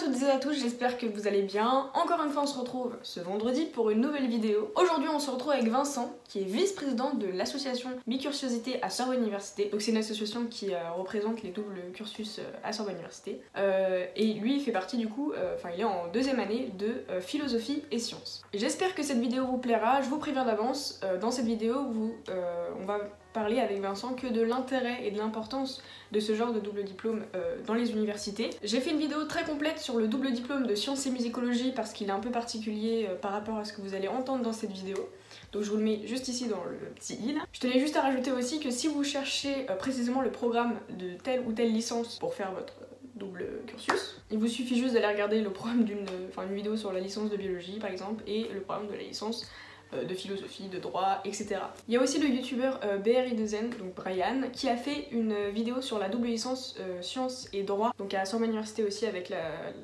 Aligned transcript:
toutes 0.00 0.22
et 0.22 0.30
à 0.30 0.38
tous, 0.38 0.54
j'espère 0.54 0.96
que 0.96 1.04
vous 1.04 1.26
allez 1.26 1.42
bien. 1.42 1.90
Encore 1.92 2.24
une 2.24 2.30
fois, 2.30 2.44
on 2.44 2.46
se 2.46 2.58
retrouve 2.58 2.96
ce 3.02 3.20
vendredi 3.20 3.66
pour 3.66 3.90
une 3.90 4.00
nouvelle 4.00 4.28
vidéo. 4.28 4.72
Aujourd'hui, 4.74 5.10
on 5.12 5.18
se 5.18 5.30
retrouve 5.30 5.52
avec 5.52 5.68
Vincent, 5.68 6.16
qui 6.26 6.40
est 6.40 6.44
vice-président 6.44 7.12
de 7.12 7.26
l'association 7.26 7.90
Bicuriosité 8.06 8.82
à 8.82 8.88
Sorbonne 8.88 9.18
Université. 9.18 9.66
Donc 9.66 9.82
c'est 9.82 9.90
une 9.90 9.98
association 9.98 10.46
qui 10.46 10.72
euh, 10.72 10.78
représente 10.96 11.42
les 11.42 11.50
doubles 11.50 11.82
cursus 11.92 12.38
euh, 12.38 12.42
à 12.64 12.72
Sorbonne 12.72 12.94
Université. 12.94 13.42
Euh, 13.58 14.06
et 14.16 14.32
lui, 14.32 14.56
il 14.56 14.60
fait 14.60 14.72
partie 14.72 14.96
du 14.96 15.08
coup, 15.08 15.34
enfin 15.54 15.68
il 15.74 15.80
est 15.80 15.84
en 15.84 16.08
deuxième 16.12 16.40
année 16.40 16.72
de 16.78 17.04
philosophie 17.20 17.82
et 17.90 17.98
sciences. 17.98 18.42
J'espère 18.54 18.94
que 18.94 19.02
cette 19.02 19.18
vidéo 19.18 19.44
vous 19.44 19.58
plaira. 19.58 20.00
Je 20.00 20.08
vous 20.08 20.18
préviens 20.18 20.44
d'avance, 20.44 21.00
dans 21.20 21.30
cette 21.30 21.46
vidéo, 21.46 21.84
vous, 21.90 22.14
on 22.80 22.86
va 22.86 22.98
parler 23.32 23.60
avec 23.60 23.80
Vincent 23.80 24.14
que 24.14 24.26
de 24.26 24.40
l'intérêt 24.40 25.06
et 25.06 25.10
de 25.10 25.18
l'importance 25.18 25.82
de 26.12 26.20
ce 26.20 26.34
genre 26.34 26.52
de 26.52 26.60
double 26.60 26.84
diplôme 26.84 27.22
euh, 27.34 27.56
dans 27.66 27.74
les 27.74 27.92
universités. 27.92 28.50
J'ai 28.62 28.80
fait 28.80 28.90
une 28.90 28.98
vidéo 28.98 29.24
très 29.24 29.44
complète 29.44 29.78
sur 29.78 29.96
le 29.98 30.08
double 30.08 30.32
diplôme 30.32 30.66
de 30.66 30.74
sciences 30.74 31.06
et 31.06 31.10
musicologie 31.10 31.72
parce 31.74 31.92
qu'il 31.92 32.08
est 32.08 32.12
un 32.12 32.20
peu 32.20 32.30
particulier 32.30 33.06
euh, 33.08 33.14
par 33.14 33.32
rapport 33.32 33.56
à 33.56 33.64
ce 33.64 33.72
que 33.72 33.80
vous 33.80 33.94
allez 33.94 34.08
entendre 34.08 34.42
dans 34.42 34.52
cette 34.52 34.72
vidéo. 34.72 35.08
Donc 35.52 35.62
je 35.62 35.70
vous 35.70 35.76
le 35.76 35.84
mets 35.84 36.06
juste 36.06 36.28
ici 36.28 36.48
dans 36.48 36.64
le 36.64 36.76
petit 36.94 37.14
i 37.14 37.36
Je 37.52 37.60
tenais 37.60 37.78
juste 37.78 37.96
à 37.96 38.02
rajouter 38.02 38.32
aussi 38.32 38.60
que 38.60 38.70
si 38.70 38.88
vous 38.88 39.04
cherchez 39.04 39.70
euh, 39.70 39.76
précisément 39.76 40.22
le 40.22 40.30
programme 40.30 40.74
de 40.90 41.14
telle 41.22 41.42
ou 41.46 41.52
telle 41.52 41.72
licence 41.72 42.18
pour 42.18 42.34
faire 42.34 42.52
votre 42.52 42.74
double 43.14 43.46
cursus. 43.66 44.16
Il 44.30 44.38
vous 44.38 44.48
suffit 44.48 44.78
juste 44.78 44.94
d'aller 44.94 45.12
regarder 45.12 45.42
le 45.42 45.50
programme 45.50 45.84
d'une 45.84 46.06
une 46.42 46.54
vidéo 46.54 46.74
sur 46.74 46.90
la 46.90 47.00
licence 47.00 47.28
de 47.28 47.36
biologie 47.36 47.78
par 47.78 47.90
exemple 47.90 48.24
et 48.26 48.48
le 48.52 48.60
programme 48.60 48.88
de 48.88 48.94
la 48.94 49.02
licence 49.02 49.46
de 49.92 50.14
philosophie, 50.14 50.68
de 50.68 50.78
droit, 50.78 51.20
etc. 51.24 51.56
Il 51.88 51.94
y 51.94 51.96
a 51.96 52.00
aussi 52.00 52.18
le 52.18 52.28
youtubeur 52.28 52.80
euh, 52.84 52.98
BRI2N, 52.98 53.78
donc 53.78 53.94
Brian, 53.94 54.42
qui 54.52 54.68
a 54.68 54.76
fait 54.76 55.08
une 55.12 55.34
vidéo 55.50 55.80
sur 55.80 55.98
la 55.98 56.08
double 56.08 56.28
licence 56.28 56.76
euh, 56.80 57.02
sciences 57.02 57.48
et 57.52 57.62
droit, 57.62 57.92
donc 57.98 58.14
à 58.14 58.24
Sorbonne 58.24 58.50
Université 58.50 58.84
aussi 58.84 59.06
avec 59.06 59.32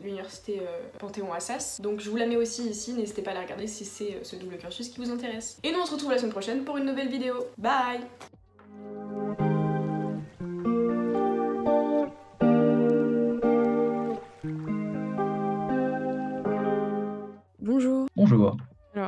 l'université 0.02 0.60
Panthéon-Assas. 0.98 1.80
Donc 1.80 2.00
je 2.00 2.10
vous 2.10 2.16
la 2.16 2.26
mets 2.26 2.36
aussi 2.36 2.68
ici, 2.68 2.92
n'hésitez 2.92 3.22
pas 3.22 3.32
à 3.32 3.34
la 3.34 3.42
regarder 3.42 3.66
si 3.66 3.84
c'est 3.84 4.18
ce 4.22 4.36
double 4.36 4.58
cursus 4.58 4.88
qui 4.88 4.98
vous 4.98 5.10
intéresse. 5.10 5.58
Et 5.62 5.72
nous 5.72 5.78
on 5.80 5.86
se 5.86 5.92
retrouve 5.92 6.10
la 6.10 6.18
semaine 6.18 6.32
prochaine 6.32 6.64
pour 6.64 6.76
une 6.76 6.84
nouvelle 6.84 7.08
vidéo. 7.08 7.46
Bye 7.58 8.00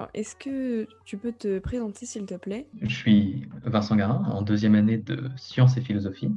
Alors, 0.09 0.21
est-ce 0.23 0.37
que 0.37 0.87
tu 1.05 1.19
peux 1.19 1.33
te 1.33 1.59
présenter, 1.59 2.07
s'il 2.07 2.25
te 2.25 2.35
plaît? 2.35 2.67
Je 2.81 2.95
suis 2.95 3.47
Vincent 3.65 3.95
Garin, 3.95 4.25
en 4.31 4.41
deuxième 4.41 4.75
année 4.75 4.97
de 4.97 5.29
sciences 5.37 5.77
et 5.77 5.83
philosophie 5.83 6.33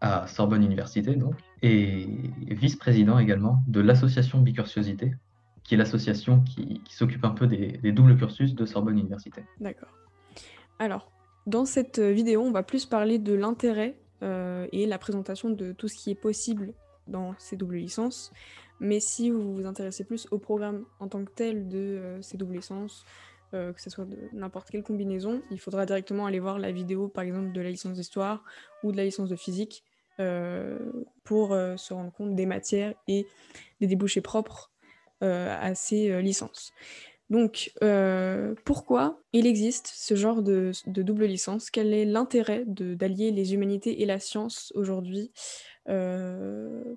à 0.00 0.26
Sorbonne 0.26 0.64
Université, 0.64 1.14
donc, 1.14 1.34
et 1.62 2.08
vice-président 2.48 3.18
également 3.18 3.62
de 3.68 3.80
l'association 3.80 4.40
Bicursiosité, 4.40 5.14
qui 5.62 5.74
est 5.74 5.78
l'association 5.78 6.40
qui, 6.40 6.82
s'occupe 6.90 7.24
un 7.24 7.30
peu 7.30 7.46
des, 7.46 7.92
doubles 7.92 8.16
cursus 8.16 8.54
de 8.54 8.66
Sorbonne 8.66 8.98
Université. 8.98 9.44
D'accord. 9.60 9.96
Alors, 10.80 11.12
dans 11.46 11.66
cette 11.66 12.00
vidéo, 12.00 12.42
on 12.42 12.50
va 12.50 12.64
plus 12.64 12.84
parler 12.84 13.18
de 13.18 13.32
l'intérêt 13.32 13.96
euh, 14.22 14.66
et 14.72 14.86
la 14.86 14.98
présentation 14.98 15.50
de 15.50 15.72
tout 15.72 15.86
ce 15.86 15.96
qui 15.96 16.10
est 16.10 16.20
possible 16.20 16.74
dans 17.06 17.34
ces 17.38 17.56
doubles 17.56 17.76
licences. 17.76 18.32
Mais 18.80 19.00
si 19.00 19.30
vous 19.30 19.54
vous 19.54 19.66
intéressez 19.66 20.04
plus 20.04 20.26
au 20.30 20.38
programme 20.38 20.84
en 21.00 21.08
tant 21.08 21.24
que 21.24 21.30
tel 21.30 21.68
de 21.68 21.78
euh, 21.78 22.22
ces 22.22 22.36
doubles 22.36 22.56
licences, 22.56 23.04
euh, 23.54 23.72
que 23.72 23.80
ce 23.80 23.90
soit 23.90 24.04
de 24.04 24.18
n'importe 24.32 24.70
quelle 24.70 24.82
combinaison, 24.82 25.42
il 25.50 25.60
faudra 25.60 25.86
directement 25.86 26.26
aller 26.26 26.40
voir 26.40 26.58
la 26.58 26.72
vidéo 26.72 27.08
par 27.08 27.24
exemple 27.24 27.52
de 27.52 27.60
la 27.60 27.70
licence 27.70 27.94
d'histoire 27.94 28.44
ou 28.82 28.92
de 28.92 28.96
la 28.96 29.04
licence 29.04 29.28
de 29.28 29.36
physique 29.36 29.84
euh, 30.20 30.78
pour 31.24 31.50
se 31.50 31.92
rendre 31.92 32.12
compte 32.12 32.34
des 32.34 32.46
matières 32.46 32.94
et 33.08 33.26
des 33.80 33.86
débouchés 33.86 34.20
propres 34.20 34.70
à 35.20 35.74
ces 35.74 36.20
licences. 36.20 36.74
Donc, 37.30 37.72
pourquoi 38.64 39.22
il 39.32 39.46
existe 39.46 39.90
ce 39.94 40.14
genre 40.14 40.42
de, 40.42 40.72
double 40.86 41.24
licence? 41.24 41.70
Quel 41.70 41.94
est 41.94 42.04
l'intérêt 42.04 42.64
d'allier 42.66 43.30
les 43.30 43.54
humanités 43.54 44.02
et 44.02 44.06
la 44.06 44.20
science 44.20 44.70
aujourd'hui 44.74 45.32
euh, 45.32 45.73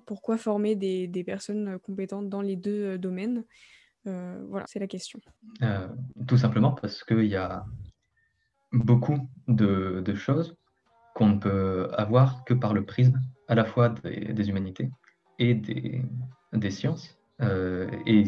pourquoi 0.06 0.38
former 0.38 0.74
des, 0.74 1.24
personnes 1.24 1.78
compétentes 1.80 2.28
dans 2.28 2.42
les 2.42 2.56
deux 2.56 2.94
euh, 2.94 2.98
domaines? 2.98 3.44
Euh, 4.06 4.42
Voilà, 4.48 4.64
c'est 4.68 4.78
la 4.78 4.86
question. 4.86 5.20
tout 6.26 6.36
simplement 6.36 6.72
parce 6.72 7.04
qu'il 7.04 7.26
y 7.26 7.36
a 7.36 7.64
beaucoup 8.72 9.18
de, 9.48 10.14
choses 10.14 10.56
qu'on 11.14 11.28
ne 11.30 11.38
peut 11.38 11.90
avoir 11.94 12.44
que 12.44 12.54
par 12.54 12.74
le 12.74 12.84
prisme 12.84 13.20
à 13.48 13.54
la 13.54 13.64
fois 13.64 13.90
des, 13.90 14.48
humanités 14.48 14.90
et 15.38 15.54
des, 15.54 16.70
sciences. 16.70 17.18
et 17.40 18.24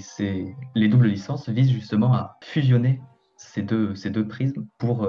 les 0.74 0.88
doubles 0.88 1.08
licences 1.08 1.48
visent 1.48 1.72
justement 1.72 2.12
à 2.12 2.38
fusionner 2.42 3.00
ces 3.36 3.62
deux, 3.62 3.94
ces 3.94 4.10
deux 4.10 4.26
prismes 4.26 4.66
pour 4.78 5.08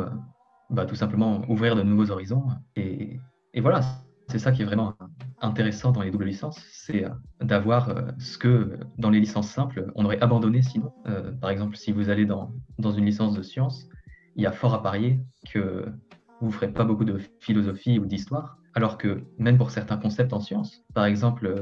bah, 0.70 0.86
tout 0.86 0.96
simplement 0.96 1.44
ouvrir 1.50 1.76
de 1.76 1.84
nouveaux 1.84 2.12
horizons. 2.12 2.46
Et, 2.76 3.20
et 3.54 3.62
voilà, 3.62 3.82
c'est 4.30 4.40
ça 4.40 4.52
qui 4.52 4.62
est 4.62 4.66
vraiment 4.66 4.96
intéressant 5.42 5.92
dans 5.92 6.02
les 6.02 6.12
doubles 6.12 6.26
licences, 6.26 6.60
c'est 6.72 7.06
euh, 7.06 7.10
d'avoir 7.42 7.90
euh, 7.90 8.12
ce 8.20 8.38
que 8.38 8.80
dans 8.98 9.10
les 9.10 9.20
licences 9.20 9.50
simples, 9.50 9.92
on 9.96 10.06
aurait 10.06 10.22
abandonné 10.22 10.62
sinon. 10.62 10.94
Euh, 11.08 11.32
par 11.32 11.50
exemple, 11.50 11.76
si 11.76 11.92
vous 11.92 12.10
allez 12.10 12.26
dans, 12.26 12.54
dans 12.78 12.92
une 12.92 13.06
licence 13.06 13.34
de 13.34 13.42
sciences, 13.42 13.90
il 14.36 14.44
y 14.44 14.46
a 14.46 14.52
fort 14.52 14.74
à 14.74 14.84
parier 14.84 15.20
que 15.52 15.86
vous 16.40 16.48
ne 16.48 16.52
ferez 16.52 16.72
pas 16.72 16.84
beaucoup 16.84 17.06
de 17.06 17.20
philosophie 17.40 18.00
ou 18.00 18.06
d'histoire, 18.06 18.58
alors 18.74 18.98
que 18.98 19.24
même 19.38 19.58
pour 19.58 19.72
certains 19.72 19.98
concepts 19.98 20.34
en 20.34 20.40
sciences, 20.40 20.84
par 20.94 21.06
exemple, 21.06 21.54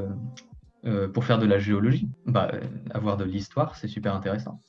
pour 1.14 1.26
faire 1.26 1.40
de 1.40 1.46
la 1.46 1.58
géologie, 1.58 2.08
bah, 2.26 2.52
avoir 2.92 3.18
de 3.18 3.26
l'histoire, 3.26 3.76
c'est 3.76 3.90
super 3.90 4.16
intéressant. 4.16 4.62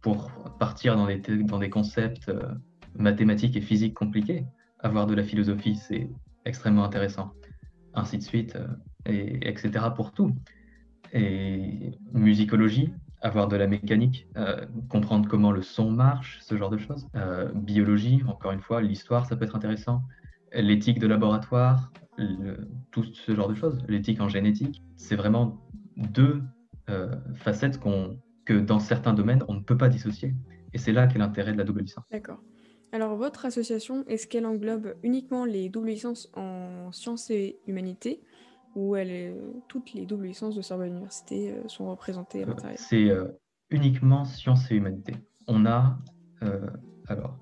Pour 0.00 0.30
partir 0.58 0.96
dans 0.96 1.06
des, 1.06 1.18
dans 1.18 1.58
des 1.58 1.68
concepts 1.68 2.32
mathématiques 2.94 3.56
et 3.56 3.60
physiques 3.60 3.94
compliqués, 3.94 4.46
avoir 4.78 5.06
de 5.06 5.14
la 5.14 5.24
philosophie, 5.24 5.76
c'est 5.76 6.08
extrêmement 6.46 6.84
intéressant. 6.84 7.32
Ainsi 7.94 8.18
de 8.18 8.22
suite, 8.22 8.56
euh, 8.56 8.66
et, 9.06 9.48
etc. 9.48 9.86
pour 9.94 10.12
tout. 10.12 10.34
Et 11.12 11.92
musicologie, 12.12 12.92
avoir 13.20 13.48
de 13.48 13.56
la 13.56 13.66
mécanique, 13.66 14.26
euh, 14.36 14.64
comprendre 14.88 15.28
comment 15.28 15.52
le 15.52 15.62
son 15.62 15.90
marche, 15.90 16.38
ce 16.40 16.56
genre 16.56 16.70
de 16.70 16.78
choses. 16.78 17.06
Euh, 17.16 17.52
biologie, 17.54 18.22
encore 18.26 18.52
une 18.52 18.60
fois, 18.60 18.80
l'histoire, 18.80 19.26
ça 19.26 19.36
peut 19.36 19.44
être 19.44 19.56
intéressant. 19.56 20.02
L'éthique 20.54 20.98
de 20.98 21.06
laboratoire, 21.06 21.92
tout 22.90 23.04
ce 23.04 23.34
genre 23.34 23.48
de 23.48 23.54
choses. 23.54 23.82
L'éthique 23.88 24.20
en 24.20 24.28
génétique, 24.28 24.82
c'est 24.96 25.16
vraiment 25.16 25.66
deux 25.96 26.42
facettes 27.36 27.80
que 28.44 28.52
dans 28.52 28.78
certains 28.78 29.14
domaines, 29.14 29.42
on 29.48 29.54
ne 29.54 29.60
peut 29.60 29.78
pas 29.78 29.88
dissocier. 29.88 30.34
Et 30.74 30.78
c'est 30.78 30.92
là 30.92 31.06
qu'est 31.06 31.18
l'intérêt 31.18 31.52
de 31.52 31.58
la 31.58 31.64
double 31.64 31.80
licence. 31.80 32.04
D'accord. 32.10 32.38
Alors, 32.94 33.16
votre 33.16 33.46
association, 33.46 34.04
est-ce 34.06 34.26
qu'elle 34.26 34.44
englobe 34.44 34.94
uniquement 35.02 35.46
les 35.46 35.70
doubles 35.70 35.88
licences 35.88 36.30
en 36.36 36.92
sciences 36.92 37.30
et 37.30 37.58
humanités 37.66 38.20
ou 38.74 38.96
elle 38.96 39.10
est... 39.10 39.34
toutes 39.68 39.94
les 39.94 40.04
doubles 40.04 40.26
licences 40.26 40.54
de 40.54 40.60
Sorbonne 40.60 40.90
Université 40.90 41.52
euh, 41.52 41.68
sont 41.68 41.90
représentées 41.90 42.42
à 42.42 42.46
l'intérieur? 42.46 42.78
C'est 42.78 43.08
euh, 43.08 43.28
uniquement 43.70 44.26
sciences 44.26 44.70
et 44.70 44.74
humanités. 44.74 45.14
On 45.46 45.64
a 45.64 45.98
euh, 46.42 46.66
alors 47.08 47.38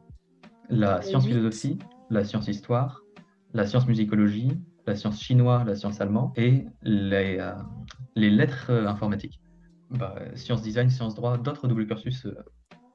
la 0.68 1.02
science 1.02 1.26
philosophie, 1.26 1.78
la 2.10 2.24
science 2.24 2.46
histoire, 2.46 3.02
la 3.52 3.66
science 3.66 3.88
musicologie, 3.88 4.52
la 4.86 4.94
science 4.94 5.20
chinoise, 5.20 5.66
la 5.66 5.74
science 5.74 6.00
allemande 6.00 6.30
et 6.36 6.64
les, 6.82 7.44
les 8.14 8.30
lettres 8.30 8.70
informatiques. 8.70 9.40
Bah, 9.90 10.14
science 10.36 10.62
design, 10.62 10.90
science 10.90 11.16
droit, 11.16 11.38
d'autres 11.38 11.66
doubles 11.66 11.88
cursus 11.88 12.28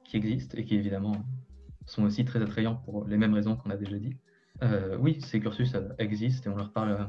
qui 0.04 0.16
existent 0.16 0.56
et 0.56 0.64
qui 0.64 0.74
évidemment 0.74 1.12
sont 1.86 2.04
aussi 2.04 2.24
très 2.24 2.42
attrayants 2.42 2.76
pour 2.84 3.06
les 3.06 3.16
mêmes 3.16 3.34
raisons 3.34 3.56
qu'on 3.56 3.70
a 3.70 3.76
déjà 3.76 3.96
dit. 3.96 4.16
Euh, 4.62 4.96
oui, 4.98 5.18
ces 5.20 5.40
cursus 5.40 5.74
euh, 5.74 5.88
existent 5.98 6.50
et 6.50 6.52
on 6.52 6.56
leur 6.56 6.72
parle. 6.72 6.92
Euh, 6.92 7.04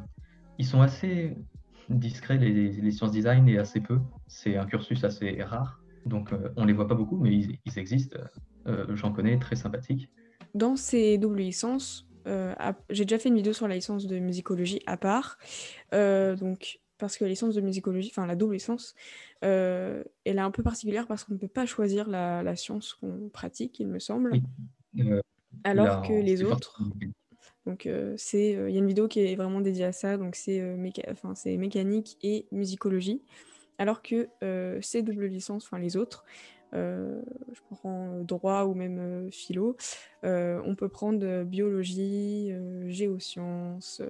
ils 0.57 0.65
sont 0.65 0.81
assez 0.81 1.37
discrets, 1.89 2.37
les, 2.37 2.91
sciences 2.91 3.11
design, 3.11 3.47
et 3.47 3.57
assez 3.57 3.79
peu. 3.79 3.99
C'est 4.27 4.57
un 4.57 4.65
cursus 4.65 5.03
assez 5.03 5.41
rare, 5.41 5.81
donc 6.05 6.31
on 6.57 6.65
les 6.65 6.73
voit 6.73 6.87
pas 6.87 6.95
beaucoup, 6.95 7.17
mais 7.17 7.33
ils, 7.33 7.79
existent. 7.79 8.17
J'en 8.95 9.13
connais, 9.13 9.37
très 9.37 9.55
sympathiques. 9.55 10.09
Dans 10.53 10.75
ces 10.75 11.17
doubles 11.17 11.39
licences, 11.39 12.09
j'ai 12.89 13.05
déjà 13.05 13.19
fait 13.19 13.29
une 13.29 13.35
vidéo 13.35 13.53
sur 13.53 13.69
la 13.69 13.75
licence 13.75 14.05
de 14.07 14.19
musicologie 14.19 14.81
à 14.85 14.97
part. 14.97 15.37
donc, 15.93 16.79
parce 16.97 17.17
que 17.17 17.23
la 17.23 17.29
licence 17.29 17.55
de 17.55 17.61
musicologie, 17.61 18.09
enfin 18.11 18.25
la 18.25 18.35
double 18.35 18.53
licence, 18.55 18.95
elle 19.41 20.03
est 20.25 20.39
un 20.39 20.51
peu 20.51 20.63
particulière 20.63 21.07
parce 21.07 21.23
qu'on 21.23 21.33
ne 21.33 21.39
peut 21.39 21.47
pas 21.47 21.65
choisir 21.65 22.07
la, 22.09 22.55
science 22.55 22.93
qu'on 22.93 23.29
pratique, 23.29 23.79
il 23.79 23.87
me 23.87 23.99
semble. 23.99 24.33
alors 25.63 26.01
que 26.01 26.13
les 26.13 26.43
autres. 26.43 26.81
Donc, 27.65 27.89
c'est, 28.15 28.51
il 28.51 28.71
y 28.71 28.77
a 28.77 28.79
une 28.79 28.87
vidéo 28.87 29.07
qui 29.07 29.19
est 29.19 29.35
vraiment 29.35 29.59
dédiée 29.59 29.85
à 29.85 29.91
ça, 29.91 30.17
donc 30.17 30.35
c'est 30.35 30.63
enfin, 31.11 31.33
mécanique 31.57 32.17
et 32.21 32.47
musicologie. 32.51 33.21
Alors 33.77 34.01
que 34.01 34.29
ces 34.81 35.03
doubles 35.03 35.27
licences, 35.27 35.65
enfin 35.65 35.79
les 35.79 35.97
autres, 35.97 36.23
je 36.73 37.61
prends 37.69 38.19
droit 38.21 38.65
ou 38.65 38.73
même 38.73 39.29
philo, 39.31 39.75
on 40.23 40.75
peut 40.77 40.89
prendre 40.89 41.43
biologie, 41.43 42.51
géosciences, 42.87 44.01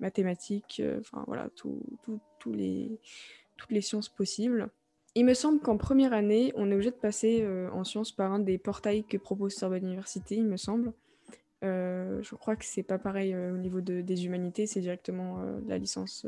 mathématiques, 0.00 0.82
enfin 1.00 1.24
voilà, 1.26 1.48
tous 1.56 1.82
les, 2.52 2.98
toutes 3.56 3.70
les 3.70 3.80
sciences 3.80 4.08
possibles. 4.08 4.68
Il 5.14 5.24
me 5.24 5.34
semble 5.34 5.60
qu'en 5.60 5.78
première 5.78 6.12
année, 6.12 6.52
on 6.56 6.70
est 6.70 6.74
obligé 6.74 6.90
de 6.90 6.96
passer 6.96 7.46
en 7.72 7.84
sciences 7.84 8.12
par 8.12 8.32
un 8.32 8.38
des 8.38 8.58
portails 8.58 9.04
que 9.04 9.16
propose 9.16 9.54
Sorbonne 9.54 9.84
Université, 9.84 10.36
il 10.36 10.46
me 10.46 10.58
semble. 10.58 10.92
je 11.62 12.34
crois 12.34 12.56
que 12.56 12.64
c'est 12.66 12.82
pas 12.82 12.98
pareil 12.98 13.34
au 13.34 13.56
niveau 13.56 13.80
des 13.80 14.26
humanités, 14.26 14.66
c'est 14.66 14.80
directement 14.80 15.42
la 15.66 15.78
licence. 15.78 16.26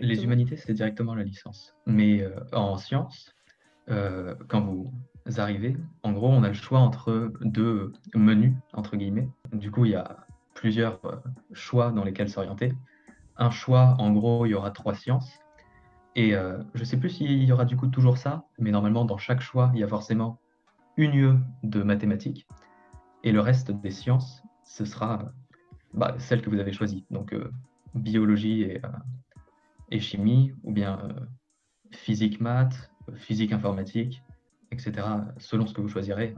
Les 0.00 0.24
humanités, 0.24 0.56
c'est 0.56 0.74
directement 0.74 1.14
la 1.14 1.22
licence. 1.22 1.74
Mais 1.86 2.26
en 2.52 2.76
sciences, 2.76 3.32
quand 4.48 4.60
vous 4.60 4.92
arrivez, 5.38 5.76
en 6.02 6.12
gros, 6.12 6.28
on 6.28 6.42
a 6.42 6.48
le 6.48 6.54
choix 6.54 6.80
entre 6.80 7.32
deux 7.42 7.92
menus, 8.14 8.54
entre 8.72 8.96
guillemets. 8.96 9.28
Du 9.52 9.70
coup, 9.70 9.84
il 9.84 9.92
y 9.92 9.94
a 9.94 10.26
plusieurs 10.54 11.04
euh, 11.04 11.16
choix 11.52 11.92
dans 11.92 12.04
lesquels 12.04 12.28
s'orienter. 12.28 12.72
Un 13.36 13.50
choix, 13.50 13.96
en 13.98 14.10
gros, 14.12 14.46
il 14.46 14.50
y 14.50 14.54
aura 14.54 14.70
trois 14.70 14.94
sciences. 14.94 15.38
Et 16.16 16.34
euh, 16.34 16.58
je 16.74 16.80
ne 16.80 16.84
sais 16.84 16.96
plus 16.96 17.10
s'il 17.10 17.44
y 17.44 17.52
aura 17.52 17.64
du 17.64 17.76
coup 17.76 17.86
toujours 17.86 18.18
ça, 18.18 18.44
mais 18.58 18.70
normalement, 18.70 19.04
dans 19.04 19.18
chaque 19.18 19.40
choix, 19.40 19.70
il 19.74 19.80
y 19.80 19.84
a 19.84 19.88
forcément 19.88 20.38
une 20.96 21.14
UE 21.14 21.38
de 21.62 21.82
mathématiques. 21.82 22.46
Et 23.22 23.32
le 23.32 23.40
reste 23.40 23.70
des 23.70 23.90
sciences, 23.90 24.42
ce 24.64 24.84
sera 24.84 25.32
bah, 25.94 26.14
celle 26.18 26.42
que 26.42 26.50
vous 26.50 26.58
avez 26.58 26.72
choisie. 26.72 27.06
Donc, 27.10 27.32
euh, 27.32 27.50
biologie 27.94 28.62
et, 28.62 28.82
et, 29.90 30.00
chimie, 30.00 30.52
ou 30.62 30.72
bien 30.72 31.08
physique, 31.92 32.40
maths, 32.40 32.89
physique, 33.16 33.52
informatique, 33.52 34.22
etc., 34.70 35.06
selon 35.38 35.66
ce 35.66 35.74
que 35.74 35.80
vous 35.80 35.88
choisirez. 35.88 36.34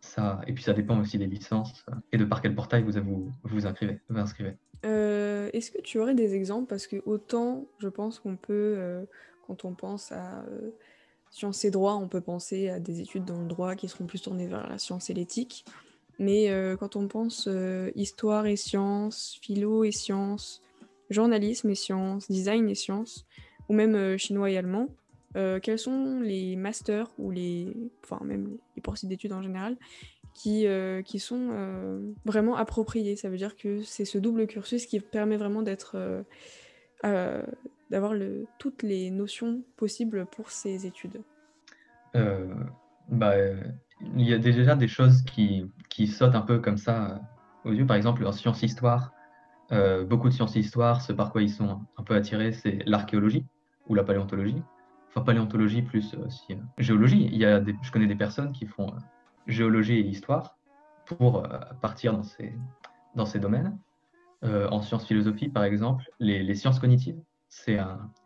Ça, 0.00 0.40
et 0.46 0.52
puis 0.52 0.62
ça 0.62 0.72
dépend 0.72 1.00
aussi 1.00 1.18
des 1.18 1.26
licences 1.26 1.84
et 2.12 2.18
de 2.18 2.24
par 2.24 2.40
quel 2.40 2.54
portail 2.54 2.82
vous 2.84 2.92
vous, 3.00 3.32
vous 3.44 3.66
inscrivez. 3.66 4.56
Euh, 4.84 5.50
est-ce 5.52 5.70
que 5.70 5.80
tu 5.80 5.98
aurais 5.98 6.14
des 6.14 6.34
exemples? 6.34 6.68
Parce 6.68 6.86
que 6.86 7.02
autant 7.06 7.66
je 7.78 7.88
pense 7.88 8.18
qu'on 8.18 8.36
peut, 8.36 8.74
euh, 8.76 9.04
quand 9.46 9.64
on 9.64 9.74
pense 9.74 10.12
à 10.12 10.44
euh, 10.44 10.70
sciences 11.30 11.64
et 11.64 11.70
droit, 11.70 11.94
on 11.94 12.08
peut 12.08 12.20
penser 12.20 12.68
à 12.68 12.78
des 12.78 13.00
études 13.00 13.24
dans 13.24 13.40
le 13.40 13.48
droit 13.48 13.74
qui 13.74 13.88
seront 13.88 14.06
plus 14.06 14.22
tournées 14.22 14.46
vers 14.46 14.68
la 14.68 14.78
science 14.78 15.10
et 15.10 15.14
l'éthique. 15.14 15.64
Mais 16.18 16.50
quand 16.80 16.96
on 16.96 17.08
pense 17.08 17.46
histoire 17.94 18.46
et 18.46 18.56
sciences, 18.56 19.38
philo 19.42 19.84
et 19.84 19.92
sciences, 19.92 20.62
journalisme 21.10 21.68
et 21.68 21.74
sciences, 21.74 22.30
design 22.30 22.70
et 22.70 22.74
sciences, 22.74 23.26
ou 23.68 23.74
même 23.74 24.16
chinois 24.16 24.50
et 24.50 24.56
allemand, 24.56 24.88
euh, 25.36 25.60
quels 25.60 25.78
sont 25.78 26.20
les 26.20 26.56
masters 26.56 27.10
ou 27.18 27.30
les, 27.30 27.76
enfin 28.02 28.24
même 28.24 28.56
les 28.74 28.82
poursuites 28.82 29.10
d'études 29.10 29.34
en 29.34 29.42
général 29.42 29.76
qui, 30.32 30.66
euh, 30.66 31.02
qui 31.02 31.18
sont 31.18 31.48
euh, 31.50 32.00
vraiment 32.24 32.56
appropriés. 32.56 33.16
Ça 33.16 33.28
veut 33.28 33.36
dire 33.36 33.56
que 33.56 33.82
c'est 33.82 34.06
ce 34.06 34.16
double 34.16 34.46
cursus 34.46 34.86
qui 34.86 35.00
permet 35.00 35.36
vraiment 35.36 35.62
d'être, 35.62 36.24
d'avoir 37.02 38.14
toutes 38.58 38.82
les 38.82 39.10
notions 39.10 39.62
possibles 39.76 40.26
pour 40.26 40.50
ces 40.50 40.86
études. 40.86 41.20
bah, 42.14 43.34
il 44.16 44.28
y 44.28 44.32
a 44.32 44.38
déjà 44.38 44.74
des 44.74 44.88
choses 44.88 45.22
qui, 45.22 45.70
qui, 45.90 46.06
sautent 46.06 46.34
un 46.34 46.40
peu 46.40 46.58
comme 46.58 46.78
ça 46.78 47.20
aux 47.64 47.72
yeux. 47.72 47.86
Par 47.86 47.96
exemple, 47.96 48.26
en 48.26 48.32
sciences-histoire, 48.32 49.12
beaucoup 50.08 50.28
de 50.28 50.34
sciences-histoire, 50.34 51.02
ce 51.02 51.12
par 51.12 51.30
quoi 51.30 51.42
ils 51.42 51.50
sont 51.50 51.80
un 51.96 52.02
peu 52.02 52.14
attirés, 52.14 52.52
c'est 52.52 52.78
l'archéologie 52.86 53.44
ou 53.88 53.94
la 53.94 54.02
paléontologie 54.02 54.62
paléontologie 55.24 55.82
plus 55.82 56.14
euh, 56.14 56.26
aussi 56.26 56.52
euh, 56.52 56.56
géologie. 56.78 57.28
Il 57.30 57.38
y 57.38 57.44
a 57.44 57.62
je 57.64 57.90
connais 57.90 58.06
des 58.06 58.16
personnes 58.16 58.52
qui 58.52 58.66
font 58.66 58.88
euh, 58.88 58.98
géologie 59.46 59.94
et 59.94 60.06
histoire 60.06 60.56
pour 61.06 61.46
partir 61.80 62.12
dans 62.12 62.24
ces, 62.24 62.52
dans 63.14 63.26
ces 63.26 63.38
domaines. 63.38 63.78
en 64.42 64.82
sciences 64.82 65.06
philosophie, 65.06 65.48
par 65.48 65.62
exemple, 65.62 66.02
les, 66.18 66.52
sciences 66.56 66.80
cognitives, 66.80 67.20
c'est 67.48 67.78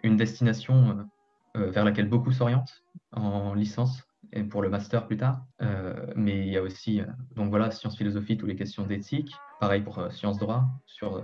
une 0.03 0.17
destination 0.17 1.07
vers 1.55 1.85
laquelle 1.85 2.09
beaucoup 2.09 2.33
s'orientent 2.33 2.83
en 3.13 3.53
licence 3.53 4.09
et 4.33 4.45
pour 4.45 4.63
le 4.63 4.71
master 4.71 5.07
plus 5.07 5.19
tard. 5.19 5.45
mais 6.17 6.39
il 6.39 6.49
y 6.49 6.57
a 6.57 6.63
aussi, 6.63 7.03
donc 7.37 7.51
voilà, 7.51 7.71
sciences 7.71 7.99
philosophie, 7.99 8.39
toutes 8.39 8.49
les 8.49 8.57
questions 8.57 8.87
d'éthique. 8.87 9.31
Pareil 9.61 9.83
pour 9.83 10.11
sciences 10.11 10.39
droit, 10.39 10.65
sur, 10.87 11.23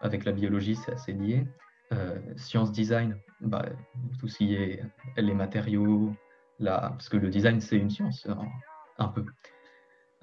avec 0.00 0.24
la 0.24 0.32
biologie, 0.32 0.74
c'est 0.74 0.94
assez 0.94 1.12
lié. 1.12 1.46
Euh, 1.92 2.18
science 2.36 2.72
design, 2.72 3.16
bah, 3.40 3.66
tout 4.18 4.28
ce 4.28 4.38
qui 4.38 4.54
est 4.54 4.82
les 5.16 5.34
matériaux, 5.34 6.12
parce 6.58 7.08
que 7.08 7.16
le 7.16 7.28
design 7.28 7.60
c'est 7.60 7.76
une 7.76 7.90
science, 7.90 8.26
hein, 8.28 8.38
un, 8.98 9.08
peu, 9.08 9.24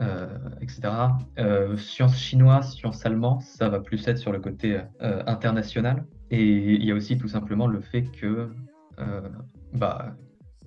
euh, 0.01 0.38
etc. 0.62 0.81
Euh, 1.38 1.77
science 1.77 2.18
chinoise, 2.18 2.74
science 2.74 3.06
allemand, 3.06 3.39
ça 3.42 3.69
va 3.69 3.81
plus 3.81 4.07
être 4.07 4.18
sur 4.18 4.31
le 4.31 4.39
côté 4.39 4.81
international. 5.00 6.06
Et 6.31 6.44
il 6.44 6.83
y 6.83 6.92
a 6.92 6.95
aussi 6.95 7.18
tout 7.18 7.27
simplement 7.27 7.68
le 7.68 7.81
fait 7.81 8.04
que 8.04 8.50
bah, 9.74 10.16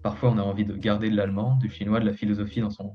parfois 0.03 0.31
on 0.31 0.39
a 0.39 0.43
envie 0.43 0.65
de 0.65 0.77
garder 0.77 1.11
de 1.11 1.17
l'allemand, 1.17 1.57
du 1.57 1.69
chinois, 1.69 2.01
de 2.01 2.07
la 2.07 2.13
philosophie 2.13 2.61
dans 2.61 2.71
son, 2.71 2.95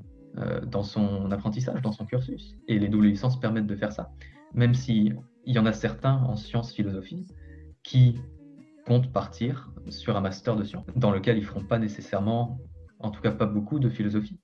dans 0.66 0.82
son 0.82 1.30
apprentissage, 1.30 1.82
dans 1.82 1.92
son 1.92 2.06
cursus. 2.06 2.56
Et 2.68 2.78
les 2.78 2.88
doubles 2.88 3.08
licences 3.08 3.38
permettent 3.38 3.66
de 3.66 3.76
faire 3.76 3.92
ça. 3.92 4.10
Même 4.54 4.72
s'il 4.72 5.18
y 5.44 5.58
en 5.58 5.66
a 5.66 5.72
certains 5.72 6.22
en 6.22 6.36
sciences 6.36 6.72
philosophie 6.72 7.26
qui 7.88 8.20
comptent 8.86 9.10
partir 9.12 9.72
sur 9.88 10.14
un 10.14 10.20
master 10.20 10.56
de 10.56 10.62
sciences, 10.62 10.84
dans 10.94 11.10
lequel 11.10 11.38
ils 11.38 11.40
ne 11.40 11.46
feront 11.46 11.64
pas 11.64 11.78
nécessairement, 11.78 12.60
en 12.98 13.10
tout 13.10 13.22
cas 13.22 13.30
pas 13.30 13.46
beaucoup, 13.46 13.78
de 13.78 13.88
philosophie. 13.88 14.38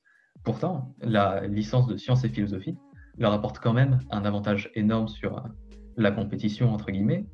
Pourtant, 0.45 0.95
la 1.03 1.47
licence 1.47 1.87
de 1.87 1.99
sciences 1.99 2.25
et 2.25 2.31
philosophie 2.31 2.75
leur 3.19 3.35
apporte 3.35 3.59
quand 3.59 3.75
même 3.75 3.99
un 4.11 4.25
avantage 4.25 4.71
énorme 4.75 5.09
sur 5.09 5.45
la 5.99 6.11
compétition, 6.11 6.73
entre 6.73 6.91
guillemets, 6.91 7.27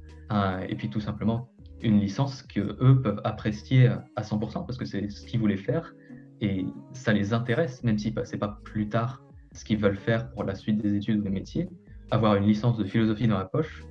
et 0.68 0.74
puis 0.74 0.90
tout 0.90 0.98
simplement 0.98 1.48
une 1.80 2.00
licence 2.00 2.42
que 2.42 2.76
eux 2.80 3.00
peuvent 3.00 3.20
apprécier 3.22 3.86
à 4.16 4.22
100% 4.22 4.66
parce 4.66 4.78
que 4.78 4.84
c'est 4.84 5.08
ce 5.10 5.24
qu'ils 5.24 5.38
voulaient 5.38 5.56
faire 5.56 5.94
et 6.40 6.66
ça 6.92 7.12
les 7.12 7.32
intéresse, 7.32 7.84
même 7.84 7.98
si 7.98 8.12
c'est 8.24 8.36
pas 8.36 8.58
plus 8.64 8.88
tard 8.88 9.22
ce 9.52 9.64
qu'ils 9.64 9.78
veulent 9.78 9.96
faire 9.96 10.28
pour 10.32 10.42
la 10.42 10.56
suite 10.56 10.78
des 10.78 10.96
études 10.96 11.20
ou 11.20 11.22
des 11.22 11.30
métiers. 11.30 11.68
Avoir 12.10 12.34
une 12.34 12.46
licence 12.46 12.76
de 12.78 12.84
philosophie 12.84 13.28
dans 13.28 13.38
la 13.38 13.44
poche, 13.44 13.84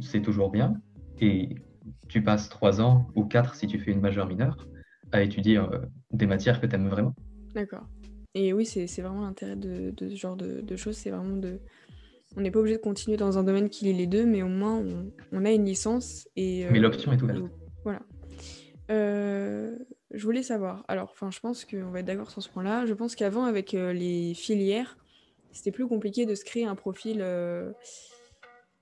c'est 0.00 0.22
toujours 0.22 0.50
bien, 0.50 0.74
et 1.20 1.56
tu 2.08 2.22
passes 2.22 2.48
trois 2.48 2.80
ans 2.80 3.08
ou 3.14 3.24
quatre 3.24 3.54
si 3.54 3.66
tu 3.66 3.78
fais 3.78 3.92
une 3.92 4.00
majeure 4.00 4.26
mineure 4.26 4.66
à 5.12 5.22
étudier 5.22 5.58
euh, 5.58 5.66
des 6.12 6.26
matières 6.26 6.60
que 6.60 6.66
tu 6.66 6.74
aimes 6.74 6.88
vraiment. 6.88 7.14
D'accord. 7.54 7.86
Et 8.34 8.52
oui, 8.52 8.66
c'est 8.66 8.86
vraiment 9.00 9.22
l'intérêt 9.22 9.56
de, 9.56 9.94
ce 9.98 10.14
genre 10.14 10.36
de, 10.36 10.76
choses, 10.76 10.96
c'est 10.96 11.10
vraiment 11.10 11.36
de... 11.36 11.58
On 12.36 12.42
n'est 12.42 12.50
pas 12.50 12.58
obligé 12.58 12.76
de 12.76 12.82
continuer 12.82 13.16
dans 13.16 13.38
un 13.38 13.44
domaine 13.44 13.70
qui 13.70 13.86
lie 13.86 13.94
les 13.94 14.06
deux, 14.06 14.26
mais 14.26 14.42
au 14.42 14.48
moins 14.48 14.82
on, 15.32 15.44
a 15.44 15.52
une 15.52 15.64
licence 15.64 16.28
et... 16.36 16.66
Euh, 16.66 16.68
mais 16.70 16.80
l'option 16.80 17.12
est 17.12 17.22
ouverte. 17.22 17.44
voilà. 17.82 18.02
Euh, 18.90 19.74
je 20.10 20.22
voulais 20.22 20.42
savoir, 20.42 20.84
alors 20.86 21.10
enfin 21.12 21.30
je 21.30 21.40
pense 21.40 21.64
qu'on 21.64 21.90
va 21.90 22.00
être 22.00 22.06
d'accord 22.06 22.30
sur 22.30 22.42
ce 22.42 22.50
point-là, 22.50 22.84
je 22.84 22.92
pense 22.92 23.16
qu'avant 23.16 23.44
avec 23.44 23.72
les 23.72 24.34
filières, 24.34 24.98
c'était 25.50 25.72
plus 25.72 25.88
compliqué 25.88 26.26
de 26.26 26.34
se 26.34 26.44
créer 26.44 26.66
un 26.66 26.74
profil 26.74 27.24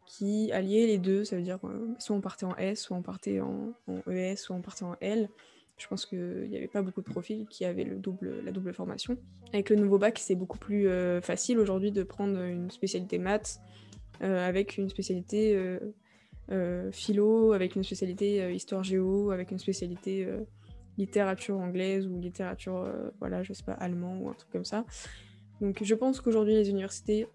qui 0.06 0.52
alliait 0.52 0.87
les 0.87 0.99
deux. 0.99 1.25
Ça 1.25 1.37
veut 1.37 1.42
dire 1.42 1.58
euh, 1.64 1.94
soit 1.99 2.16
on 2.16 2.20
partait 2.20 2.46
en 2.46 2.56
S, 2.56 2.82
soit 2.82 2.96
on 2.96 3.02
partait 3.02 3.40
en, 3.40 3.73
ES, 4.11 4.37
soit 4.37 4.56
on 4.56 4.61
partait 4.61 4.84
en 4.84 4.96
L. 5.00 5.28
Je 5.76 5.88
pense 5.88 6.06
qu'il 6.06 6.49
n'y 6.49 6.56
avait 6.56 6.68
pas 6.68 6.82
beaucoup 6.82 7.00
de 7.00 7.11
profils 7.11 7.46
qui 7.49 7.64
avaient 7.64 7.84
le 7.84 7.96
double, 7.96 8.40
la 8.44 8.52
double 8.52 8.73
formation. 8.73 9.16
Avec 9.52 9.70
le 9.70 9.76
nouveau 9.76 9.99
bac, 9.99 10.18
c'est 10.18 10.37
beaucoup 10.37 10.58
plus 10.58 10.88
euh, 10.88 11.20
facile 11.20 11.58
aujourd'hui 11.58 11.90
de 11.90 12.04
prendre 12.04 12.40
une 12.40 12.70
spécialité 12.70 13.18
maths 13.18 13.61
euh, 14.23 14.46
avec 14.46 14.76
une 14.78 14.88
spécialité 14.88 15.58
philo, 16.92 17.52
avec 17.52 17.75
une 17.75 17.82
spécialité 17.82 18.54
histoire 18.54 18.84
géo, 18.84 19.30
avec 19.30 19.50
une 19.50 19.58
spécialité 19.58 20.28
littérature 20.99 21.58
anglaise 21.58 22.06
ou 22.06 22.20
littérature, 22.20 22.87
voilà, 23.18 23.42
je 23.42 23.54
sais 23.54 23.64
pas, 23.64 23.73
allemand 23.73 24.18
ou 24.18 24.28
un 24.28 24.34
truc 24.34 24.50
comme 24.52 24.64
ça. 24.64 24.84
Donc 25.62 25.82
je 25.82 25.94
pense 25.94 26.20
qu'aujourd'hui 26.20 26.52
les 26.52 26.68
universités 26.68 27.26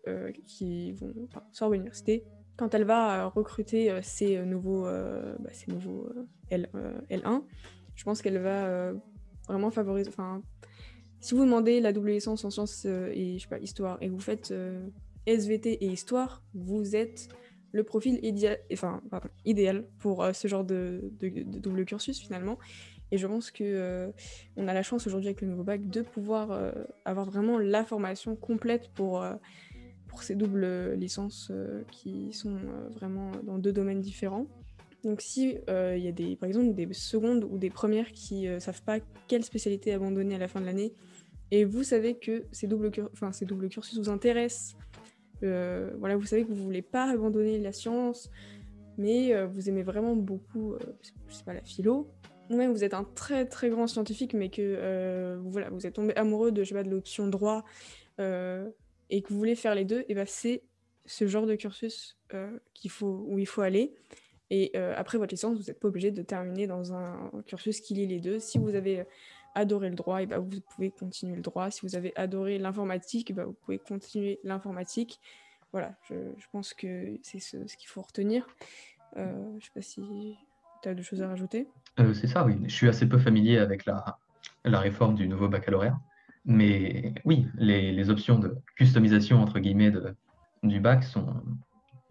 qui 0.45 0.91
vont, 0.93 1.11
enfin, 1.27 1.41
Sorbonne 1.51 1.79
Université, 1.79 2.23
quand 2.59 2.73
elle 2.73 2.83
va 2.83 3.23
euh, 3.23 3.27
recruter 3.27 3.89
euh, 3.89 4.01
ses 4.03 4.35
euh, 4.35 4.43
nouveaux, 4.43 4.83
bah, 4.83 5.49
nouveaux 5.69 6.09
L, 6.49 6.69
1 7.09 7.43
je 7.95 8.03
pense 8.05 8.21
qu'elle 8.21 8.37
va 8.37 8.93
vraiment 9.49 9.71
favoriser. 9.71 10.07
Enfin, 10.07 10.41
si 11.19 11.35
vous 11.35 11.43
demandez 11.43 11.81
la 11.81 11.91
double 11.91 12.11
licence 12.11 12.45
en 12.45 12.49
sciences 12.49 12.85
et 12.85 13.37
je 13.37 13.43
sais 13.43 13.49
pas, 13.49 13.59
histoire 13.59 13.97
et 13.99 14.07
vous 14.07 14.21
faites 14.21 14.53
SVT 15.25 15.83
et 15.83 15.87
histoire, 15.87 16.41
vous 16.53 16.95
êtes 16.95 17.27
le 17.73 17.83
profil 17.83 18.21
idéal 19.43 19.85
pour 19.97 20.25
ce 20.33 20.47
genre 20.47 20.63
de, 20.63 21.11
double 21.19 21.83
cursus 21.83 22.21
finalement. 22.21 22.57
Et 23.11 23.17
je 23.17 23.27
pense 23.27 23.51
que 23.51 24.13
on 24.55 24.69
a 24.69 24.73
la 24.73 24.83
chance 24.83 25.05
aujourd'hui 25.05 25.27
avec 25.27 25.41
le 25.41 25.49
nouveau 25.49 25.63
bac 25.63 25.89
de 25.89 26.01
pouvoir 26.01 26.73
avoir 27.03 27.25
vraiment 27.25 27.59
la 27.59 27.83
formation 27.83 28.37
complète 28.37 28.89
pour 28.93 29.25
pour 30.19 30.25
ces 30.25 30.35
doubles 30.35 30.95
licences 30.95 31.47
euh, 31.49 31.81
qui 31.93 32.33
sont 32.33 32.53
euh, 32.53 32.89
vraiment 32.89 33.31
dans 33.43 33.57
deux 33.57 33.71
domaines 33.71 34.01
différents. 34.01 34.47
Donc 35.05 35.21
si 35.21 35.57
euh, 35.69 35.95
il 35.97 36.03
y 36.03 36.09
a 36.09 36.11
des, 36.11 36.35
par 36.35 36.47
exemple 36.47 36.73
des 36.73 36.91
secondes 36.91 37.45
ou 37.49 37.57
des 37.57 37.69
premières 37.69 38.11
qui 38.11 38.45
ne 38.49 38.59
savent 38.59 38.83
pas 38.83 38.99
quelle 39.29 39.45
spécialité 39.45 39.93
abandonner 39.93 40.35
à 40.35 40.37
la 40.37 40.49
fin 40.49 40.59
de 40.59 40.65
l'année, 40.65 40.93
et 41.51 41.63
vous 41.63 41.83
savez 41.83 42.17
que 42.17 42.43
ces 42.51 42.67
doubles, 42.67 42.91
enfin, 43.13 43.31
ces 43.31 43.45
doubles 43.45 43.69
cursus 43.69 43.97
vous 43.97 44.09
intéressent, 44.09 44.75
voilà, 45.41 46.17
vous 46.17 46.25
savez 46.25 46.43
que 46.43 46.49
vous 46.49 46.63
voulez 46.65 46.81
pas 46.81 47.09
abandonner 47.09 47.57
la 47.59 47.71
science, 47.71 48.29
mais 48.97 49.41
vous 49.45 49.69
aimez 49.69 49.83
vraiment 49.83 50.17
beaucoup, 50.17 50.75
je 51.29 51.33
sais 51.33 51.45
pas, 51.45 51.53
la 51.53 51.61
philo, 51.61 52.09
vous-même 52.49 52.73
vous 52.73 52.83
êtes 52.83 52.93
un 52.93 53.05
très 53.05 53.45
très 53.45 53.69
grand 53.69 53.87
scientifique, 53.87 54.33
mais 54.33 54.49
que 54.49 55.37
voilà, 55.45 55.69
vous 55.69 55.87
êtes 55.87 55.93
tombé 55.93 56.13
amoureux 56.17 56.51
de, 56.51 56.61
de 56.61 56.89
l'option 56.89 57.27
droit 57.29 57.63
et 59.09 59.21
que 59.21 59.29
vous 59.29 59.37
voulez 59.37 59.55
faire 59.55 59.75
les 59.75 59.85
deux, 59.85 60.05
et 60.07 60.15
ben 60.15 60.25
c'est 60.27 60.63
ce 61.05 61.27
genre 61.27 61.45
de 61.45 61.55
cursus 61.55 62.17
qu'il 62.73 62.91
faut, 62.91 63.25
où 63.27 63.39
il 63.39 63.47
faut 63.47 63.61
aller. 63.61 63.95
Et 64.51 64.75
après 64.77 65.17
votre 65.17 65.31
licence, 65.31 65.57
vous 65.57 65.63
n'êtes 65.63 65.79
pas 65.79 65.87
obligé 65.87 66.11
de 66.11 66.21
terminer 66.21 66.67
dans 66.67 66.93
un 66.93 67.31
cursus 67.45 67.81
qui 67.81 67.95
lie 67.95 68.07
les 68.07 68.19
deux. 68.19 68.39
Si 68.39 68.57
vous 68.57 68.75
avez 68.75 69.05
adoré 69.55 69.89
le 69.89 69.95
droit, 69.95 70.21
et 70.21 70.25
ben 70.25 70.37
vous 70.39 70.61
pouvez 70.75 70.91
continuer 70.91 71.35
le 71.35 71.41
droit. 71.41 71.71
Si 71.71 71.81
vous 71.81 71.95
avez 71.95 72.13
adoré 72.15 72.57
l'informatique, 72.57 73.33
ben 73.33 73.45
vous 73.45 73.53
pouvez 73.53 73.79
continuer 73.79 74.39
l'informatique. 74.43 75.19
Voilà, 75.71 75.95
je, 76.09 76.15
pense 76.51 76.73
que 76.73 77.17
c'est 77.21 77.39
ce, 77.39 77.57
qu'il 77.57 77.87
faut 77.87 78.01
retenir. 78.01 78.47
je 79.15 79.21
ne 79.21 79.59
sais 79.59 79.71
pas 79.73 79.81
si 79.81 80.01
tu 80.81 80.89
as 80.89 80.93
des 80.93 81.03
choses 81.03 81.21
à 81.21 81.27
rajouter 81.27 81.67
euh, 81.99 82.13
C'est 82.13 82.27
ça, 82.27 82.43
oui. 82.45 82.55
Je 82.63 82.73
suis 82.73 82.87
assez 82.87 83.07
peu 83.07 83.19
familier 83.19 83.57
avec 83.57 83.85
la 83.85 84.79
réforme 84.79 85.15
du 85.15 85.27
nouveau 85.27 85.47
baccalauréat. 85.47 85.99
Mais 86.45 87.13
oui, 87.25 87.47
les, 87.55 88.09
options 88.09 88.39
de 88.39 88.57
customisation, 88.77 89.41
entre 89.41 89.59
guillemets, 89.59 89.91
du 90.63 90.79
bac 90.79 91.03
sont 91.03 91.43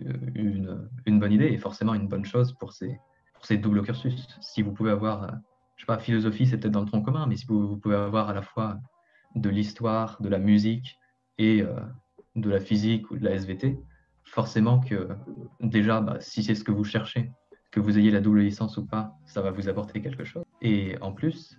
euh, 0.00 0.12
une, 0.34 1.18
bonne 1.18 1.32
idée 1.32 1.46
et 1.46 1.58
forcément 1.58 1.94
une 1.94 2.08
bonne 2.08 2.24
chose 2.24 2.52
pour 2.52 2.72
ces, 2.72 3.00
doubles 3.56 3.82
cursus. 3.82 4.28
Si 4.40 4.62
vous 4.62 4.72
pouvez 4.72 4.90
avoir, 4.90 5.24
euh, 5.24 5.28
je 5.76 5.82
sais 5.82 5.86
pas, 5.86 5.98
philosophie, 5.98 6.46
c'est 6.46 6.58
peut-être 6.58 6.72
dans 6.72 6.80
le 6.82 6.86
tronc 6.86 7.02
commun, 7.02 7.26
mais 7.26 7.36
si 7.36 7.46
vous, 7.46 7.66
vous, 7.66 7.76
pouvez 7.76 7.96
avoir 7.96 8.28
à 8.28 8.32
la 8.32 8.42
fois 8.42 8.78
de 9.34 9.48
l'histoire, 9.48 10.20
de 10.20 10.28
la 10.28 10.38
musique 10.38 10.98
et 11.38 11.62
euh, 11.62 11.80
de 12.36 12.50
la 12.50 12.60
physique 12.60 13.10
ou 13.10 13.16
de 13.16 13.24
la 13.24 13.32
SVT, 13.32 13.78
forcément 14.24 14.80
que 14.80 15.08
déjà, 15.60 16.00
bah, 16.00 16.18
si 16.20 16.42
c'est 16.42 16.54
ce 16.54 16.64
que 16.64 16.72
vous 16.72 16.84
cherchez, 16.84 17.32
que 17.70 17.80
vous 17.80 17.98
ayez 17.98 18.10
la 18.10 18.20
double 18.20 18.40
licence 18.40 18.76
ou 18.76 18.86
pas, 18.86 19.16
ça 19.26 19.42
va 19.42 19.50
vous 19.50 19.68
apporter 19.68 20.00
quelque 20.00 20.24
chose. 20.24 20.44
Et 20.62 20.96
en 21.00 21.12
plus, 21.12 21.58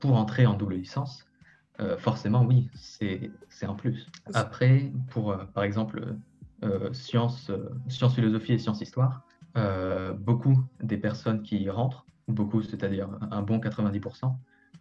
pour 0.00 0.14
entrer 0.16 0.46
en 0.46 0.54
double 0.54 0.74
licence, 0.74 1.27
euh, 1.80 1.96
forcément, 1.96 2.44
oui, 2.44 2.68
c'est 2.74 3.30
un 3.62 3.74
plus. 3.74 4.06
Après, 4.34 4.90
pour, 5.10 5.32
euh, 5.32 5.44
par 5.54 5.62
exemple, 5.62 6.16
euh, 6.64 6.92
sciences, 6.92 7.50
euh, 7.50 7.68
science, 7.88 8.14
philosophie 8.14 8.52
et 8.54 8.58
sciences 8.58 8.80
histoire, 8.80 9.24
beaucoup 10.20 10.62
des 10.80 10.98
personnes 10.98 11.42
qui 11.42 11.62
y 11.62 11.68
rentrent, 11.68 12.06
beaucoup, 12.28 12.62
c'est-à-dire 12.62 13.08
un 13.32 13.42
bon 13.42 13.58
90%, 13.58 14.32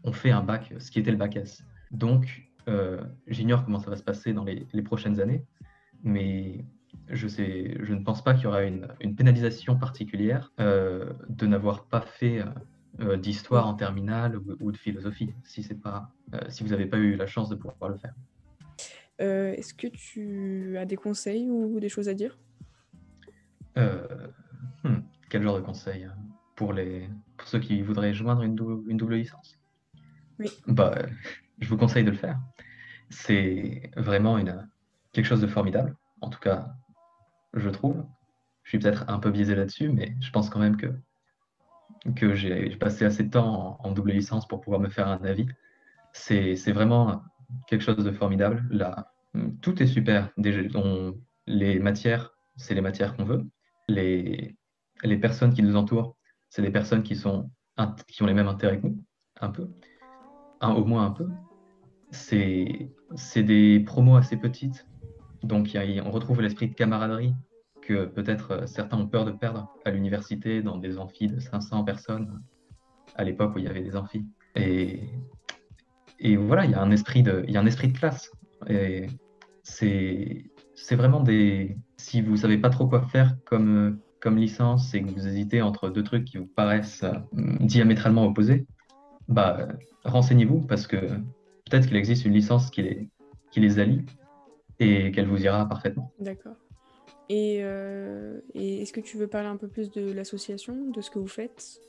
ont 0.04 0.12
fait 0.12 0.30
un 0.30 0.44
bac, 0.44 0.72
ce 0.78 0.92
qui 0.92 1.00
était 1.00 1.10
le 1.10 1.18
bac 1.18 1.36
S. 1.36 1.64
Donc, 1.90 2.48
j'ignore 3.26 3.66
comment 3.66 3.80
ça 3.80 3.90
va 3.90 3.96
se 3.96 4.04
passer 4.04 4.34
dans 4.34 4.44
les, 4.44 4.68
les 4.72 4.82
prochaines 4.84 5.20
années, 5.20 5.44
mais 6.04 6.64
je, 7.10 7.28
sais, 7.28 7.76
je 7.82 7.92
ne 7.96 8.04
pense 8.04 8.24
pas 8.24 8.36
qu'il 8.36 8.44
y 8.44 8.48
aura 8.48 8.66
une, 8.66 8.88
une 9.02 9.16
pénalisation 9.16 9.76
particulière 9.78 10.52
de 10.60 11.48
n'avoir 11.48 11.86
pas 11.86 12.02
fait 12.02 12.44
euh, 13.00 13.18
d'histoire 13.18 13.68
en 13.68 13.74
terminale 13.74 14.38
ou, 14.38 14.58
ou, 14.60 14.72
de 14.72 14.78
philosophie, 14.78 15.34
si, 15.44 15.64
c'est 15.64 15.82
pas, 15.82 16.12
euh, 16.34 16.40
si 16.50 16.64
vous 16.64 16.70
n'avez 16.70 16.86
pas 16.86 16.98
eu 16.98 17.16
la 17.16 17.28
chance 17.28 17.50
de 17.50 17.56
pouvoir 17.56 17.90
le 17.90 17.98
faire. 17.98 18.14
Euh, 19.22 19.54
Est-ce 19.54 19.74
que 19.74 19.88
tu 19.88 20.78
as 20.78 20.86
des 20.86 20.96
conseils 20.96 21.50
ou 21.50 21.80
des 21.80 21.90
choses 21.90 22.10
à 22.10 22.14
dire? 22.14 22.38
Hmm, 23.76 25.02
Quel 25.30 25.44
genre 25.44 25.58
de 25.58 25.62
conseils 25.62 26.08
pour, 26.56 26.74
les, 26.74 27.08
pour 27.38 27.48
ceux 27.48 27.60
qui 27.60 27.82
voudraient 27.82 28.14
joindre 28.14 28.42
une, 28.42 28.56
dou 28.56 28.84
une 28.88 28.98
double 28.98 29.16
licence? 29.16 29.60
Oui. 30.40 30.50
Bah, 30.68 30.96
je 31.60 31.68
vous 31.70 31.78
conseille 31.78 32.04
de 32.04 32.12
le 32.12 32.18
faire. 32.18 32.40
C'est 33.10 33.92
vraiment 33.96 34.38
une, 34.38 34.68
quelque 35.12 35.26
chose 35.26 35.42
de 35.42 35.48
formidable. 35.48 35.96
En 36.22 36.30
tout 36.30 36.40
cas, 36.40 36.74
je 37.54 37.70
trouve. 37.70 38.04
Je 38.64 38.70
suis 38.70 38.80
peut-être 38.80 39.06
un 39.08 39.20
peu 39.20 39.32
biaisé 39.32 39.56
là-dessus, 39.56 39.90
mais 39.90 40.16
je 40.20 40.30
pense 40.32 40.50
quand 40.50 40.60
même 40.60 40.78
que, 40.78 40.92
que 42.16 42.34
j'ai 42.36 42.76
passé 42.78 43.06
assez 43.06 43.24
de 43.24 43.30
temps 43.30 43.78
en, 43.82 43.92
double 43.92 44.12
licence 44.12 44.48
pour 44.48 44.62
pouvoir 44.62 44.82
me 44.82 44.90
faire 44.90 45.08
un 45.08 45.24
avis. 45.24 45.48
C'est 46.14 46.72
vraiment 46.72 47.24
quelque 47.68 47.82
chose 47.84 48.04
de 48.04 48.12
formidable. 48.12 48.66
Là, 48.70 49.14
tout 49.62 49.82
est 49.82 49.88
super. 49.88 50.32
Les 50.38 51.80
matières, 51.80 52.34
c'est 52.56 52.74
les 52.74 52.82
matières 52.82 53.16
qu'on 53.16 53.26
veut. 53.26 53.46
Les, 53.88 54.56
les 55.04 55.18
personnes 55.18 55.54
qui 55.54 55.64
nous 55.64 55.76
entourent, 55.76 56.18
c'est 56.50 56.62
des 56.62 56.72
personnes 56.72 57.04
qui, 57.04 57.16
sont, 57.16 57.50
qui 58.08 58.24
ont 58.24 58.26
les 58.26 58.34
mêmes 58.34 58.48
intérêts 58.48 58.80
que 58.80 58.88
nous, 58.88 59.04
un 59.40 59.50
peu, 59.50 59.70
un, 60.62 60.72
au 60.72 60.86
moins 60.86 61.06
un 61.06 61.12
peu. 61.12 61.30
C'est 62.12 62.90
des 63.36 63.80
promos 63.82 64.16
assez 64.16 64.38
petites 64.38 64.88
donc 65.44 65.74
y 65.74 66.02
on 66.02 66.12
retrouve 66.12 66.42
l'esprit 66.42 66.68
de 66.68 66.74
camaraderie 66.74 67.34
que 67.88 68.06
peut-être 68.06 68.68
certains 68.68 68.98
ont 68.98 69.08
peur 69.08 69.24
de 69.24 69.32
perdre 69.32 69.74
à 69.86 69.92
l'université 69.92 70.62
dans 70.62 70.78
des 70.78 70.98
amphis 70.98 71.28
de 71.28 71.40
500 71.40 71.86
personnes 71.86 72.42
à 73.16 73.24
l'époque 73.24 73.56
où 73.56 73.60
il 73.60 73.66
y 73.66 73.68
avait 73.68 73.82
des 73.82 73.96
amphis. 73.96 74.26
Et, 74.56 75.00
voilà, 76.36 76.66
il 76.66 76.72
y 76.72 76.74
a 76.74 76.82
un 76.82 76.92
esprit 76.92 77.24
de, 77.24 77.98
classe. 77.98 78.30
Et 78.68 79.08
c'est, 79.64 80.52
c'est 80.76 80.96
vraiment 80.96 81.22
des. 81.22 81.78
Si 81.96 82.22
vous 82.22 82.36
savez 82.36 82.58
pas 82.58 82.70
trop 82.70 82.88
quoi 82.88 83.04
faire 83.04 83.38
comme, 83.46 84.00
comme 84.20 84.38
licence 84.38 84.94
et 84.94 85.02
que 85.02 85.10
vous 85.10 85.26
hésitez 85.26 85.62
entre 85.62 85.90
deux 85.90 86.04
trucs 86.04 86.26
qui 86.26 86.38
vous 86.38 86.48
paraissent 86.48 87.06
diamétralement 87.62 88.26
opposés, 88.26 88.68
bah 89.30 89.68
renseignez-vous 90.04 90.62
parce 90.62 90.88
que 90.88 90.98
peut-être 90.98 91.88
qu'il 91.88 91.98
existe 91.98 92.26
une 92.26 92.34
licence 92.34 92.70
qui 92.70 92.82
les, 92.82 93.10
qui 93.52 93.60
les 93.62 93.80
allie 93.80 94.06
et 94.80 95.12
qu'elle 95.12 95.28
vous 95.28 95.44
ira 95.44 95.68
parfaitement. 95.68 96.12
D'accord. 96.20 96.56
Et, 97.30 97.60
euh, 97.62 98.40
et 98.54 98.82
est-ce 98.82 98.94
que 98.94 99.02
tu 99.02 99.18
veux 99.18 99.28
parler 99.28 99.48
un 99.48 99.58
peu 99.58 99.68
plus 99.68 99.92
de 99.92 100.12
l'association, 100.12 100.90
de 100.92 101.02
ce 101.02 101.12
que 101.12 101.20
vous 101.20 101.28
faites 101.28 101.80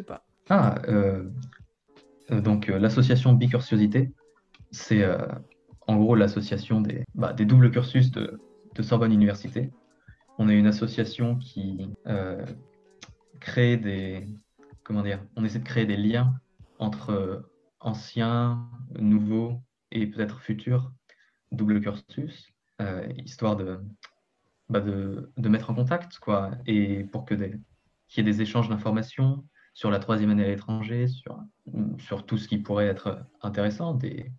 ou 0.00 0.02
pas? 0.02 0.24
Ah, 0.48 0.76
euh, 0.88 1.28
donc 2.30 2.68
euh, 2.68 2.78
l'association 2.78 3.32
Bicursiosité, 3.32 4.12
c'est 4.72 5.04
en 5.86 5.96
gros 5.96 6.16
l'association 6.16 6.80
des, 6.80 7.04
bah, 7.14 7.32
des 7.32 7.44
doubles 7.44 7.70
cursus 7.70 8.10
de, 8.10 8.40
Sorbonne 8.80 9.12
Université. 9.12 9.70
On 10.38 10.50
est 10.50 10.58
une 10.58 10.66
association 10.66 11.36
qui 11.36 11.88
crée 13.40 13.78
des... 13.78 14.28
Comment 14.82 15.02
dire 15.02 15.24
On 15.34 15.44
essaie 15.46 15.60
de 15.60 15.64
créer 15.64 15.86
des 15.86 15.96
liens 15.96 16.34
entre 16.78 17.48
anciens, 17.80 18.68
nouveaux 18.98 19.62
et 19.92 20.06
peut-être 20.06 20.40
futurs 20.40 20.92
double 21.52 21.80
cursus, 21.80 22.52
histoire 23.24 23.56
de, 23.56 23.80
bah 24.68 24.80
de, 24.80 25.30
de, 25.36 25.48
mettre 25.48 25.70
en 25.70 25.74
contact, 25.74 26.18
quoi, 26.18 26.50
et 26.66 27.04
pour 27.04 27.24
que 27.24 27.34
des, 27.34 27.60
qu'il 28.08 28.26
y 28.26 28.28
ait 28.28 28.32
des 28.32 28.42
échanges 28.42 28.68
d'informations 28.68 29.44
sur 29.74 29.90
la 29.90 29.98
troisième 29.98 30.30
année 30.30 30.44
à 30.44 30.48
l'étranger, 30.48 31.06
sur, 31.06 31.38
sur 31.98 32.24
tout 32.24 32.38
ce 32.38 32.48
qui 32.48 32.58
pourrait 32.58 32.86
être 32.86 33.26
intéressant, 33.42 33.94
des, 33.94 34.32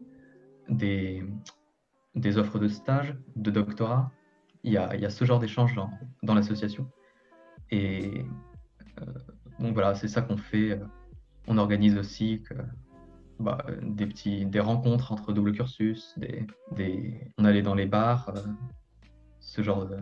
des, 0.69 1.23
des 2.15 2.37
offres 2.37 2.59
de 2.59 2.67
stage, 2.67 3.15
de 3.35 3.51
doctorat. 3.51 4.11
Il 4.63 4.71
y 4.73 4.77
a, 4.77 4.95
il 4.95 5.01
y 5.01 5.05
a 5.05 5.09
ce 5.09 5.23
genre 5.25 5.39
d'échange 5.39 5.75
dans, 5.75 5.91
dans 6.23 6.33
l'association. 6.33 6.89
Et 7.69 8.25
euh, 9.01 9.05
donc 9.59 9.73
voilà, 9.73 9.95
c'est 9.95 10.07
ça 10.07 10.21
qu'on 10.21 10.37
fait. 10.37 10.79
On 11.47 11.57
organise 11.57 11.97
aussi 11.97 12.43
bah, 13.39 13.65
des, 13.81 14.07
petits, 14.07 14.45
des 14.45 14.59
rencontres 14.59 15.11
entre 15.11 15.33
double 15.33 15.51
cursus, 15.51 16.17
des, 16.17 16.45
des, 16.71 17.31
on 17.37 17.45
allait 17.45 17.61
dans 17.61 17.75
les 17.75 17.85
bars, 17.85 18.29
euh, 18.35 18.41
ce, 19.39 19.61
genre 19.61 19.85
de, 19.85 19.97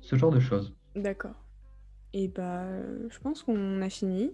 ce 0.00 0.16
genre 0.16 0.30
de 0.30 0.40
choses. 0.40 0.74
D'accord. 0.94 1.34
Et 2.12 2.28
bah, 2.28 2.64
je 3.08 3.18
pense 3.18 3.42
qu'on 3.42 3.82
a 3.82 3.90
fini. 3.90 4.32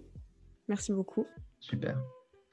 Merci 0.67 0.91
beaucoup. 0.91 1.25
Super. 1.59 1.97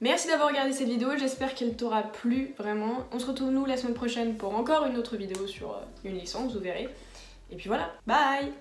Merci 0.00 0.28
d'avoir 0.28 0.49
regardé 0.49 0.73
cette 0.73 0.88
vidéo, 0.88 1.11
j'espère 1.18 1.54
qu'elle 1.54 1.76
t'aura 1.76 2.02
plu 2.02 2.54
vraiment. 2.57 3.07
On 3.12 3.18
se 3.18 3.26
retrouve 3.26 3.50
nous 3.50 3.64
la 3.66 3.76
semaine 3.76 3.95
prochaine 3.95 4.37
pour 4.37 4.54
encore 4.54 4.87
une 4.87 4.97
autre 4.97 5.16
vidéo 5.16 5.47
sur 5.49 5.73
euh, 5.73 5.80
une 6.04 6.16
licence, 6.16 6.54
vous 6.54 6.61
verrez. 6.61 6.88
Et 7.50 7.57
puis 7.57 7.68
voilà, 7.68 7.92
bye. 8.07 8.52